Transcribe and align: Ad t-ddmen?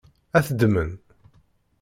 Ad 0.37 0.43
t-ddmen? 0.47 0.89